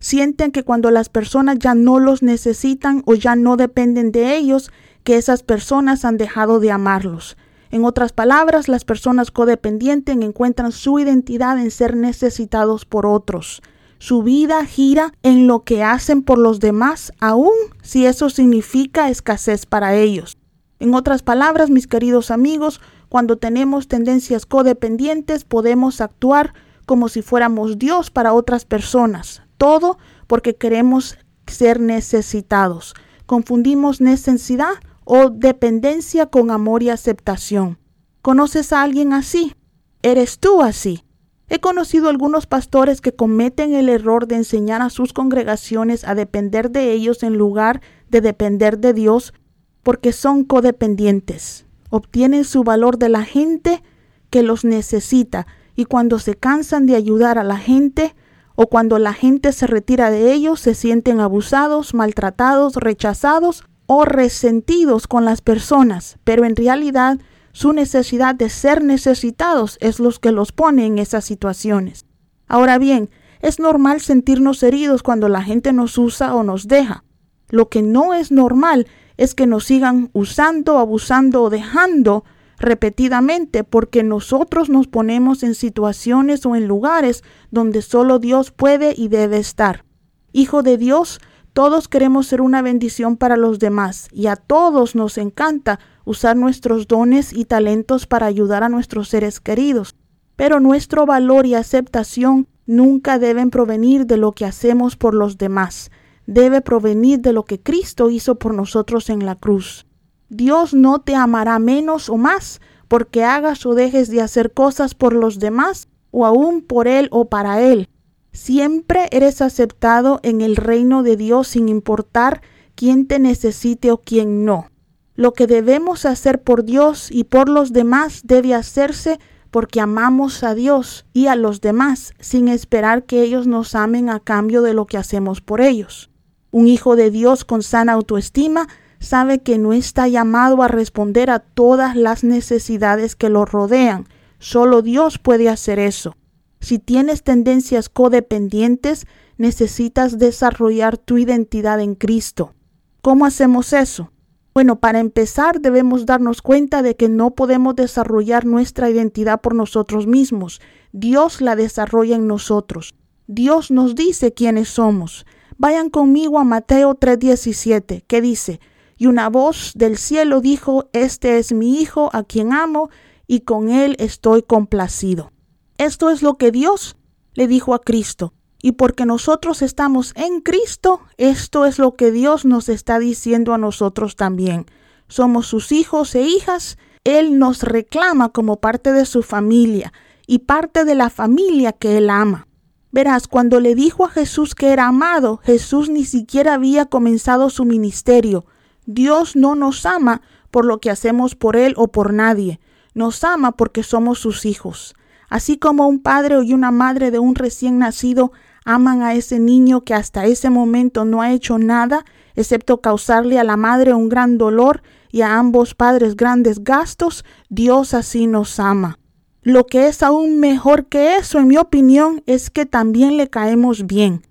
Sienten 0.00 0.50
que 0.50 0.64
cuando 0.64 0.90
las 0.90 1.10
personas 1.10 1.60
ya 1.60 1.76
no 1.76 2.00
los 2.00 2.24
necesitan 2.24 3.04
o 3.06 3.14
ya 3.14 3.36
no 3.36 3.56
dependen 3.56 4.10
de 4.10 4.34
ellos, 4.34 4.72
que 5.04 5.16
esas 5.16 5.44
personas 5.44 6.04
han 6.04 6.16
dejado 6.16 6.58
de 6.58 6.72
amarlos. 6.72 7.36
En 7.70 7.84
otras 7.84 8.12
palabras, 8.12 8.66
las 8.66 8.84
personas 8.84 9.30
codependientes 9.30 10.16
encuentran 10.20 10.72
su 10.72 10.98
identidad 10.98 11.56
en 11.60 11.70
ser 11.70 11.94
necesitados 11.94 12.84
por 12.84 13.06
otros. 13.06 13.62
Su 13.98 14.22
vida 14.22 14.64
gira 14.64 15.14
en 15.22 15.46
lo 15.46 15.64
que 15.64 15.82
hacen 15.82 16.22
por 16.22 16.38
los 16.38 16.60
demás, 16.60 17.12
aun 17.20 17.52
si 17.82 18.06
eso 18.06 18.30
significa 18.30 19.08
escasez 19.08 19.66
para 19.66 19.94
ellos. 19.94 20.36
En 20.78 20.94
otras 20.94 21.22
palabras, 21.22 21.70
mis 21.70 21.86
queridos 21.86 22.30
amigos, 22.30 22.80
cuando 23.08 23.36
tenemos 23.36 23.88
tendencias 23.88 24.44
codependientes 24.44 25.44
podemos 25.44 26.00
actuar 26.00 26.52
como 26.84 27.08
si 27.08 27.22
fuéramos 27.22 27.78
Dios 27.78 28.10
para 28.10 28.32
otras 28.32 28.64
personas. 28.64 29.42
Todo 29.56 29.98
porque 30.26 30.56
queremos 30.56 31.16
ser 31.46 31.80
necesitados. 31.80 32.94
Confundimos 33.26 34.00
necesidad 34.00 34.74
o 35.04 35.30
dependencia 35.30 36.26
con 36.26 36.50
amor 36.50 36.82
y 36.82 36.90
aceptación. 36.90 37.78
¿Conoces 38.20 38.72
a 38.72 38.82
alguien 38.82 39.12
así? 39.12 39.54
¿Eres 40.02 40.38
tú 40.38 40.60
así? 40.60 41.03
He 41.48 41.60
conocido 41.60 42.08
algunos 42.08 42.46
pastores 42.46 43.00
que 43.00 43.12
cometen 43.12 43.74
el 43.74 43.88
error 43.88 44.26
de 44.26 44.36
enseñar 44.36 44.80
a 44.80 44.90
sus 44.90 45.12
congregaciones 45.12 46.04
a 46.04 46.14
depender 46.14 46.70
de 46.70 46.92
ellos 46.92 47.22
en 47.22 47.36
lugar 47.36 47.82
de 48.08 48.20
depender 48.20 48.78
de 48.78 48.94
Dios 48.94 49.34
porque 49.82 50.12
son 50.12 50.44
codependientes. 50.44 51.66
Obtienen 51.90 52.44
su 52.44 52.64
valor 52.64 52.98
de 52.98 53.10
la 53.10 53.24
gente 53.24 53.82
que 54.30 54.42
los 54.42 54.64
necesita 54.64 55.46
y 55.76 55.84
cuando 55.84 56.18
se 56.18 56.34
cansan 56.34 56.86
de 56.86 56.96
ayudar 56.96 57.38
a 57.38 57.44
la 57.44 57.58
gente 57.58 58.14
o 58.56 58.68
cuando 58.68 58.98
la 58.98 59.12
gente 59.12 59.52
se 59.52 59.66
retira 59.66 60.10
de 60.10 60.32
ellos 60.32 60.60
se 60.60 60.74
sienten 60.74 61.20
abusados, 61.20 61.92
maltratados, 61.92 62.76
rechazados 62.76 63.64
o 63.86 64.04
resentidos 64.04 65.06
con 65.06 65.24
las 65.24 65.42
personas, 65.42 66.18
pero 66.24 66.44
en 66.44 66.56
realidad 66.56 67.18
su 67.54 67.72
necesidad 67.72 68.34
de 68.34 68.50
ser 68.50 68.82
necesitados 68.82 69.78
es 69.80 70.00
lo 70.00 70.10
que 70.10 70.32
los 70.32 70.50
pone 70.50 70.86
en 70.86 70.98
esas 70.98 71.24
situaciones. 71.24 72.04
Ahora 72.48 72.78
bien, 72.78 73.10
es 73.40 73.60
normal 73.60 74.00
sentirnos 74.00 74.60
heridos 74.64 75.04
cuando 75.04 75.28
la 75.28 75.40
gente 75.40 75.72
nos 75.72 75.96
usa 75.96 76.34
o 76.34 76.42
nos 76.42 76.66
deja. 76.66 77.04
Lo 77.50 77.68
que 77.68 77.80
no 77.80 78.12
es 78.12 78.32
normal 78.32 78.88
es 79.16 79.36
que 79.36 79.46
nos 79.46 79.66
sigan 79.66 80.10
usando, 80.14 80.78
abusando 80.78 81.44
o 81.44 81.50
dejando 81.50 82.24
repetidamente 82.58 83.62
porque 83.62 84.02
nosotros 84.02 84.68
nos 84.68 84.88
ponemos 84.88 85.44
en 85.44 85.54
situaciones 85.54 86.44
o 86.46 86.56
en 86.56 86.66
lugares 86.66 87.22
donde 87.52 87.82
solo 87.82 88.18
Dios 88.18 88.50
puede 88.50 88.94
y 88.96 89.06
debe 89.06 89.38
estar. 89.38 89.84
Hijo 90.32 90.64
de 90.64 90.76
Dios, 90.76 91.20
Todos 91.54 91.86
queremos 91.86 92.26
ser 92.26 92.40
una 92.40 92.62
bendición 92.62 93.16
para 93.16 93.36
los 93.36 93.60
demás 93.60 94.08
y 94.10 94.26
a 94.26 94.34
todos 94.34 94.96
nos 94.96 95.18
encanta 95.18 95.78
usar 96.04 96.36
nuestros 96.36 96.88
dones 96.88 97.32
y 97.32 97.44
talentos 97.44 98.08
para 98.08 98.26
ayudar 98.26 98.64
a 98.64 98.68
nuestros 98.68 99.08
seres 99.08 99.38
queridos. 99.38 99.94
Pero 100.34 100.58
nuestro 100.58 101.06
valor 101.06 101.46
y 101.46 101.54
aceptación 101.54 102.48
nunca 102.66 103.20
deben 103.20 103.50
provenir 103.50 104.04
de 104.06 104.16
lo 104.16 104.32
que 104.32 104.44
hacemos 104.44 104.96
por 104.96 105.14
los 105.14 105.38
demás, 105.38 105.92
debe 106.26 106.60
provenir 106.60 107.20
de 107.20 107.32
lo 107.32 107.44
que 107.44 107.60
Cristo 107.60 108.10
hizo 108.10 108.34
por 108.34 108.52
nosotros 108.52 109.08
en 109.08 109.24
la 109.24 109.36
cruz. 109.36 109.86
Dios 110.28 110.74
no 110.74 111.02
te 111.02 111.14
amará 111.14 111.60
menos 111.60 112.08
o 112.08 112.16
más 112.16 112.60
porque 112.88 113.22
hagas 113.22 113.64
o 113.64 113.76
dejes 113.76 114.08
de 114.08 114.22
hacer 114.22 114.52
cosas 114.52 114.96
por 114.96 115.12
los 115.12 115.38
demás 115.38 115.86
o 116.10 116.26
aún 116.26 116.62
por 116.62 116.88
Él 116.88 117.06
o 117.12 117.26
para 117.26 117.62
Él. 117.62 117.88
Siempre 118.34 119.06
eres 119.12 119.40
aceptado 119.40 120.18
en 120.24 120.40
el 120.40 120.56
reino 120.56 121.04
de 121.04 121.16
Dios 121.16 121.46
sin 121.46 121.68
importar 121.68 122.42
quién 122.74 123.06
te 123.06 123.20
necesite 123.20 123.92
o 123.92 123.98
quién 123.98 124.44
no. 124.44 124.70
Lo 125.14 125.32
que 125.32 125.46
debemos 125.46 126.04
hacer 126.04 126.42
por 126.42 126.64
Dios 126.64 127.12
y 127.12 127.22
por 127.22 127.48
los 127.48 127.72
demás 127.72 128.22
debe 128.24 128.52
hacerse 128.52 129.20
porque 129.52 129.80
amamos 129.80 130.42
a 130.42 130.56
Dios 130.56 131.06
y 131.12 131.28
a 131.28 131.36
los 131.36 131.60
demás 131.60 132.12
sin 132.18 132.48
esperar 132.48 133.04
que 133.04 133.22
ellos 133.22 133.46
nos 133.46 133.76
amen 133.76 134.10
a 134.10 134.18
cambio 134.18 134.62
de 134.62 134.74
lo 134.74 134.86
que 134.86 134.98
hacemos 134.98 135.40
por 135.40 135.60
ellos. 135.60 136.10
Un 136.50 136.66
hijo 136.66 136.96
de 136.96 137.12
Dios 137.12 137.44
con 137.44 137.62
sana 137.62 137.92
autoestima 137.92 138.66
sabe 138.98 139.42
que 139.42 139.58
no 139.58 139.72
está 139.72 140.08
llamado 140.08 140.60
a 140.64 140.68
responder 140.68 141.30
a 141.30 141.38
todas 141.38 141.94
las 141.94 142.24
necesidades 142.24 143.14
que 143.14 143.28
lo 143.30 143.44
rodean. 143.44 144.08
Solo 144.40 144.82
Dios 144.82 145.18
puede 145.20 145.48
hacer 145.48 145.78
eso. 145.78 146.16
Si 146.64 146.78
tienes 146.78 147.22
tendencias 147.22 147.90
codependientes, 147.90 149.06
necesitas 149.36 150.18
desarrollar 150.18 150.96
tu 150.96 151.18
identidad 151.18 151.78
en 151.78 151.94
Cristo. 151.94 152.54
¿Cómo 153.02 153.26
hacemos 153.26 153.74
eso? 153.74 154.12
Bueno, 154.54 154.80
para 154.80 154.98
empezar 154.98 155.60
debemos 155.60 156.06
darnos 156.06 156.40
cuenta 156.40 156.80
de 156.80 156.96
que 156.96 157.10
no 157.10 157.32
podemos 157.32 157.76
desarrollar 157.76 158.46
nuestra 158.46 158.88
identidad 158.88 159.42
por 159.42 159.54
nosotros 159.54 160.06
mismos. 160.06 160.62
Dios 160.90 161.42
la 161.42 161.54
desarrolla 161.54 162.16
en 162.16 162.26
nosotros. 162.26 162.94
Dios 163.26 163.70
nos 163.70 163.94
dice 163.94 164.32
quiénes 164.32 164.70
somos. 164.70 165.26
Vayan 165.58 165.90
conmigo 165.90 166.38
a 166.38 166.44
Mateo 166.44 166.94
3:17, 166.94 168.04
que 168.06 168.22
dice, 168.22 168.58
y 168.96 169.04
una 169.04 169.28
voz 169.28 169.72
del 169.74 169.98
cielo 169.98 170.40
dijo, 170.40 170.88
Este 170.94 171.36
es 171.36 171.52
mi 171.52 171.78
Hijo 171.78 172.08
a 172.14 172.22
quien 172.22 172.54
amo, 172.54 172.88
y 173.26 173.40
con 173.40 173.68
él 173.68 173.96
estoy 173.98 174.40
complacido. 174.40 175.33
Esto 175.78 176.10
es 176.10 176.22
lo 176.22 176.34
que 176.34 176.50
Dios 176.50 176.96
le 177.34 177.48
dijo 177.48 177.74
a 177.74 177.80
Cristo. 177.80 178.32
Y 178.62 178.72
porque 178.72 179.04
nosotros 179.04 179.60
estamos 179.60 180.14
en 180.16 180.40
Cristo, 180.40 181.00
esto 181.18 181.66
es 181.66 181.78
lo 181.78 181.96
que 181.96 182.10
Dios 182.10 182.44
nos 182.46 182.68
está 182.68 182.98
diciendo 182.98 183.52
a 183.52 183.58
nosotros 183.58 184.16
también. 184.16 184.66
Somos 185.08 185.46
sus 185.46 185.70
hijos 185.70 186.14
e 186.14 186.22
hijas. 186.22 186.78
Él 187.04 187.38
nos 187.38 187.62
reclama 187.62 188.30
como 188.30 188.60
parte 188.60 188.92
de 188.92 189.04
su 189.04 189.22
familia 189.22 189.92
y 190.26 190.40
parte 190.40 190.84
de 190.86 190.94
la 190.94 191.10
familia 191.10 191.72
que 191.72 191.98
Él 191.98 192.08
ama. 192.08 192.46
Verás, 192.90 193.28
cuando 193.28 193.60
le 193.60 193.74
dijo 193.74 194.06
a 194.06 194.08
Jesús 194.08 194.54
que 194.54 194.68
era 194.72 194.86
amado, 194.86 195.40
Jesús 195.42 195.90
ni 195.90 196.04
siquiera 196.04 196.54
había 196.54 196.86
comenzado 196.86 197.50
su 197.50 197.64
ministerio. 197.64 198.46
Dios 198.86 199.36
no 199.36 199.56
nos 199.56 199.84
ama 199.84 200.22
por 200.50 200.64
lo 200.64 200.78
que 200.78 200.90
hacemos 200.90 201.34
por 201.34 201.56
Él 201.56 201.74
o 201.76 201.88
por 201.88 202.14
nadie. 202.14 202.60
Nos 202.94 203.24
ama 203.24 203.52
porque 203.52 203.82
somos 203.82 204.20
sus 204.20 204.46
hijos. 204.46 204.94
Así 205.28 205.58
como 205.58 205.88
un 205.88 206.00
padre 206.00 206.36
y 206.44 206.52
una 206.52 206.70
madre 206.70 207.10
de 207.10 207.18
un 207.18 207.34
recién 207.34 207.78
nacido 207.78 208.32
aman 208.64 209.02
a 209.02 209.14
ese 209.14 209.38
niño 209.38 209.82
que 209.82 209.94
hasta 209.94 210.24
ese 210.26 210.50
momento 210.50 211.04
no 211.04 211.22
ha 211.22 211.32
hecho 211.32 211.58
nada, 211.58 212.04
excepto 212.34 212.80
causarle 212.80 213.38
a 213.38 213.44
la 213.44 213.56
madre 213.56 213.94
un 213.94 214.08
gran 214.08 214.38
dolor 214.38 214.82
y 215.10 215.22
a 215.22 215.38
ambos 215.38 215.74
padres 215.74 216.16
grandes 216.16 216.64
gastos, 216.64 217.24
Dios 217.48 217.94
así 217.94 218.26
nos 218.26 218.58
ama. 218.58 218.98
Lo 219.42 219.66
que 219.66 219.88
es 219.88 220.02
aún 220.02 220.40
mejor 220.40 220.86
que 220.86 221.16
eso, 221.16 221.38
en 221.38 221.48
mi 221.48 221.58
opinión, 221.58 222.22
es 222.26 222.48
que 222.48 222.64
también 222.64 223.18
le 223.18 223.28
caemos 223.28 223.86
bien. 223.86 224.22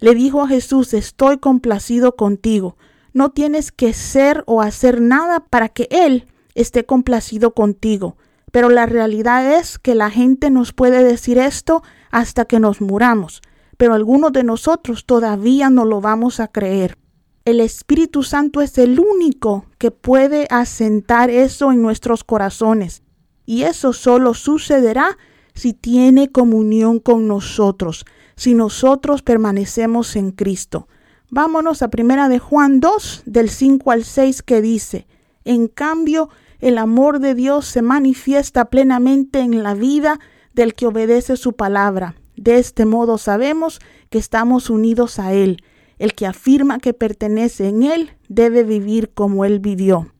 Le 0.00 0.14
dijo 0.14 0.42
a 0.42 0.48
Jesús, 0.48 0.94
estoy 0.94 1.38
complacido 1.38 2.16
contigo. 2.16 2.76
No 3.12 3.30
tienes 3.30 3.70
que 3.70 3.92
ser 3.92 4.42
o 4.46 4.62
hacer 4.62 5.02
nada 5.02 5.40
para 5.40 5.68
que 5.68 5.88
Él 5.90 6.26
esté 6.54 6.86
complacido 6.86 7.52
contigo. 7.52 8.16
Pero 8.52 8.68
la 8.68 8.86
realidad 8.86 9.58
es 9.58 9.78
que 9.78 9.96
la 9.96 10.10
gente 10.10 10.50
nos 10.50 10.72
puede 10.72 11.02
decir 11.02 11.38
esto 11.38 11.82
hasta 12.10 12.44
que 12.44 12.60
nos 12.60 12.80
muramos, 12.80 13.42
pero 13.76 13.94
algunos 13.94 14.32
de 14.32 14.44
nosotros 14.44 15.06
todavía 15.06 15.70
no 15.70 15.84
lo 15.84 16.00
vamos 16.00 16.38
a 16.38 16.48
creer. 16.48 16.96
El 17.44 17.58
Espíritu 17.58 18.22
Santo 18.22 18.60
es 18.60 18.78
el 18.78 19.00
único 19.00 19.66
que 19.78 19.90
puede 19.90 20.46
asentar 20.50 21.30
eso 21.30 21.72
en 21.72 21.82
nuestros 21.82 22.22
corazones, 22.22 23.02
y 23.46 23.62
eso 23.62 23.92
solo 23.92 24.34
sucederá 24.34 25.18
si 25.54 25.72
tiene 25.72 26.30
comunión 26.30 27.00
con 27.00 27.26
nosotros, 27.26 28.04
si 28.36 28.54
nosotros 28.54 29.22
permanecemos 29.22 30.14
en 30.14 30.30
Cristo. 30.30 30.88
Vámonos 31.30 31.82
a 31.82 31.88
primera 31.88 32.28
de 32.28 32.38
Juan 32.38 32.80
2 32.80 33.22
del 33.24 33.48
5 33.48 33.90
al 33.90 34.04
6 34.04 34.42
que 34.42 34.60
dice, 34.60 35.06
en 35.44 35.66
cambio 35.66 36.28
el 36.62 36.78
amor 36.78 37.18
de 37.18 37.34
Dios 37.34 37.66
se 37.66 37.82
manifiesta 37.82 38.66
plenamente 38.66 39.40
en 39.40 39.64
la 39.64 39.74
vida 39.74 40.20
del 40.54 40.74
que 40.74 40.86
obedece 40.86 41.36
su 41.36 41.54
palabra. 41.54 42.14
De 42.36 42.58
este 42.58 42.86
modo 42.86 43.18
sabemos 43.18 43.80
que 44.10 44.18
estamos 44.18 44.70
unidos 44.70 45.18
a 45.18 45.32
Él. 45.32 45.64
El 45.98 46.14
que 46.14 46.24
afirma 46.24 46.78
que 46.78 46.94
pertenece 46.94 47.68
en 47.68 47.82
Él 47.82 48.12
debe 48.28 48.62
vivir 48.62 49.10
como 49.12 49.44
Él 49.44 49.58
vivió. 49.58 50.12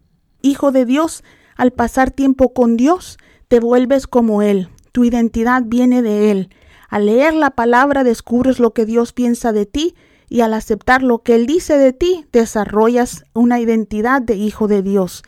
Hijo 0.43 0.73
de 0.73 0.85
Dios, 0.85 1.23
al 1.55 1.71
pasar 1.71 2.11
tiempo 2.11 2.53
con 2.53 2.77
Dios, 2.77 3.19
te 3.47 3.61
vuelves 3.61 4.09
como 4.09 4.43
Él. 4.43 4.69
Tu 4.91 5.05
identidad 5.05 5.63
viene 5.65 6.03
de 6.03 6.33
Él. 6.33 6.49
Al 6.89 7.07
leer 7.07 7.35
la 7.35 7.51
palabra 7.51 8.03
descubres 8.03 8.59
lo 8.59 8.73
que 8.73 8.85
Dios 8.85 9.13
piensa 9.13 9.53
de 9.53 9.65
ti 9.65 9.95
y 10.29 10.41
al 10.41 10.55
aceptar 10.55 11.05
lo 11.05 11.23
que 11.23 11.37
Él 11.37 11.47
dice 11.47 11.79
de 11.79 11.93
ti, 11.93 12.27
desarrollas 12.33 13.27
una 13.33 13.61
identidad 13.61 14.21
de 14.21 14.35
hijo 14.35 14.67
de 14.67 14.83
Dios. 14.83 15.23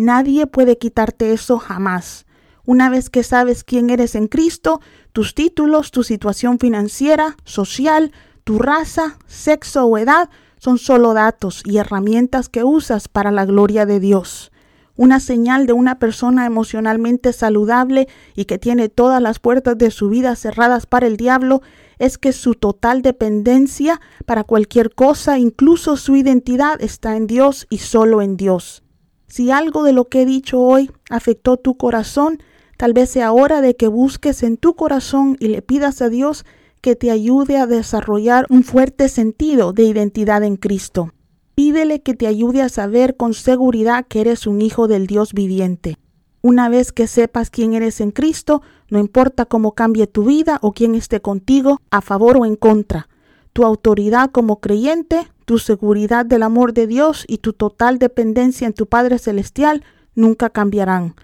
Nadie 0.00 0.46
puede 0.46 0.78
quitarte 0.78 1.34
eso 1.34 1.58
jamás. 1.58 2.24
Una 2.64 2.88
vez 2.88 3.10
que 3.10 3.22
sabes 3.22 3.64
quién 3.64 3.90
eres 3.90 4.14
en 4.14 4.28
Cristo, 4.28 4.80
tus 5.12 5.34
títulos, 5.34 5.90
tu 5.90 6.04
situación 6.04 6.58
financiera, 6.58 7.36
social, 7.44 8.10
tu 8.42 8.58
raza, 8.58 9.18
sexo 9.26 9.84
o 9.84 9.98
edad 9.98 10.30
son 10.56 10.78
solo 10.78 11.12
datos 11.12 11.60
y 11.66 11.76
herramientas 11.76 12.48
que 12.48 12.64
usas 12.64 13.08
para 13.08 13.30
la 13.30 13.44
gloria 13.44 13.84
de 13.84 14.00
Dios. 14.00 14.52
Una 14.96 15.20
señal 15.20 15.66
de 15.66 15.74
una 15.74 15.98
persona 15.98 16.46
emocionalmente 16.46 17.34
saludable 17.34 18.08
y 18.34 18.46
que 18.46 18.56
tiene 18.56 18.88
todas 18.88 19.20
las 19.20 19.38
puertas 19.38 19.76
de 19.76 19.90
su 19.90 20.08
vida 20.08 20.34
cerradas 20.34 20.86
para 20.86 21.08
el 21.08 21.18
diablo 21.18 21.60
es 21.98 22.16
que 22.16 22.32
su 22.32 22.54
total 22.54 23.02
dependencia 23.02 24.00
para 24.24 24.44
cualquier 24.44 24.94
cosa, 24.94 25.38
incluso 25.38 25.98
su 25.98 26.16
identidad, 26.16 26.80
está 26.80 27.18
en 27.18 27.26
Dios 27.26 27.66
y 27.68 27.76
solo 27.76 28.22
en 28.22 28.38
Dios. 28.38 28.82
Si 29.30 29.52
algo 29.52 29.84
de 29.84 29.92
lo 29.92 30.08
que 30.08 30.22
he 30.22 30.26
dicho 30.26 30.60
hoy 30.60 30.90
afectó 31.08 31.56
tu 31.56 31.76
corazón, 31.76 32.42
tal 32.76 32.92
vez 32.92 33.10
sea 33.10 33.30
hora 33.30 33.60
de 33.60 33.76
que 33.76 33.86
busques 33.86 34.42
en 34.42 34.56
tu 34.56 34.74
corazón 34.74 35.36
y 35.38 35.48
le 35.48 35.62
pidas 35.62 36.02
a 36.02 36.08
Dios 36.08 36.44
que 36.80 36.96
te 36.96 37.12
ayude 37.12 37.56
a 37.56 37.68
desarrollar 37.68 38.44
un 38.50 38.64
fuerte 38.64 39.08
sentido 39.08 39.72
de 39.72 39.84
identidad 39.84 40.42
en 40.42 40.56
Cristo. 40.56 41.12
Pídele 41.54 42.02
que 42.02 42.14
te 42.14 42.26
ayude 42.26 42.60
a 42.60 42.68
saber 42.68 43.16
con 43.16 43.32
seguridad 43.32 44.04
que 44.08 44.20
eres 44.20 44.48
un 44.48 44.62
hijo 44.62 44.88
del 44.88 45.06
Dios 45.06 45.32
viviente. 45.32 45.96
Una 46.42 46.68
vez 46.68 46.90
que 46.90 47.06
sepas 47.06 47.50
quién 47.50 47.74
eres 47.74 48.00
en 48.00 48.10
Cristo, 48.10 48.62
no 48.88 48.98
importa 48.98 49.44
cómo 49.44 49.76
cambie 49.76 50.08
tu 50.08 50.24
vida 50.24 50.58
o 50.60 50.72
quién 50.72 50.96
esté 50.96 51.20
contigo, 51.20 51.80
a 51.90 52.00
favor 52.00 52.36
o 52.36 52.46
en 52.46 52.56
contra, 52.56 53.08
tu 53.52 53.64
autoridad 53.64 54.30
como 54.32 54.58
creyente 54.58 55.28
tu 55.50 55.58
seguridad 55.58 56.24
del 56.24 56.44
amor 56.44 56.74
de 56.74 56.86
Dios 56.86 57.24
y 57.26 57.38
tu 57.38 57.52
total 57.52 57.98
dependencia 57.98 58.68
en 58.68 58.72
tu 58.72 58.86
Padre 58.86 59.18
Celestial 59.18 59.82
nunca 60.14 60.48
cambiarán. 60.48 61.16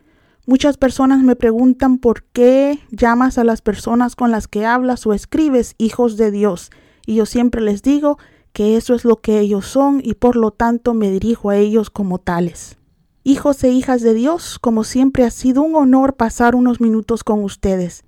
Muchas 0.47 0.77
personas 0.79 1.23
me 1.23 1.37
preguntan 1.37 1.99
por 1.99 2.25
qué 2.33 2.81
llamas 2.91 3.39
a 3.39 3.45
las 3.45 3.62
personas 3.62 4.17
con 4.17 4.33
las 4.33 4.49
que 4.49 4.67
hablas 4.67 5.07
o 5.07 5.12
escribes 5.12 5.77
hijos 5.79 6.17
de 6.17 6.33
Dios, 6.33 6.73
y 7.07 7.15
yo 7.15 7.25
siempre 7.25 7.61
les 7.61 7.83
digo 7.83 8.19
que 8.53 8.77
eso 8.77 8.97
es 8.97 9.05
lo 9.05 9.21
que 9.21 9.39
ellos 9.39 9.65
son 9.65 10.01
y 10.03 10.15
por 10.15 10.35
lo 10.35 10.51
tanto 10.51 10.93
me 10.93 11.09
dirijo 11.09 11.51
a 11.51 11.57
ellos 11.59 11.89
como 11.89 12.19
tales. 12.19 12.79
Hijos 13.23 13.62
e 13.62 13.71
hijas 13.71 14.03
de 14.03 14.12
Dios, 14.12 14.59
como 14.59 14.83
siempre 14.83 15.23
ha 15.23 15.31
sido 15.31 15.62
un 15.62 15.77
honor 15.77 16.17
pasar 16.17 16.57
unos 16.57 16.81
minutos 16.81 17.23
con 17.23 17.45
ustedes. 17.45 18.03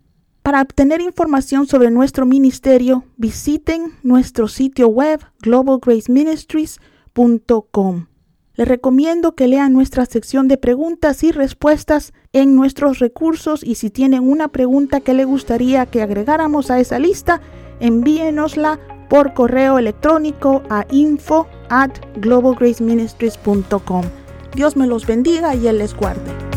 Para 0.48 0.62
obtener 0.62 1.02
información 1.02 1.66
sobre 1.66 1.90
nuestro 1.90 2.24
ministerio, 2.24 3.04
visiten 3.18 3.92
nuestro 4.02 4.48
sitio 4.48 4.88
web 4.88 5.20
globalgraceministries.com. 5.42 8.06
Les 8.54 8.66
recomiendo 8.66 9.34
que 9.34 9.46
lean 9.46 9.74
nuestra 9.74 10.06
sección 10.06 10.48
de 10.48 10.56
preguntas 10.56 11.22
y 11.22 11.32
respuestas 11.32 12.14
en 12.32 12.56
nuestros 12.56 12.98
recursos 12.98 13.62
y 13.62 13.74
si 13.74 13.90
tienen 13.90 14.26
una 14.26 14.48
pregunta 14.48 15.00
que 15.00 15.12
le 15.12 15.26
gustaría 15.26 15.84
que 15.84 16.00
agregáramos 16.00 16.70
a 16.70 16.80
esa 16.80 16.98
lista, 16.98 17.42
envíenosla 17.80 18.80
por 19.10 19.34
correo 19.34 19.78
electrónico 19.78 20.62
a 20.70 20.86
info 20.90 21.46
at 21.68 21.90
globalgraceministries.com. 22.22 24.04
Dios 24.54 24.78
me 24.78 24.86
los 24.86 25.06
bendiga 25.06 25.54
y 25.54 25.66
Él 25.66 25.76
les 25.76 25.94
guarde. 25.94 26.47